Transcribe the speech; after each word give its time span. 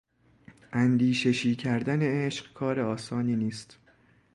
اندیششی 0.73 1.55
کردن 1.55 2.01
عشق 2.01 2.53
کار 2.53 2.79
آسانی 2.79 3.35
نیست. 3.35 3.77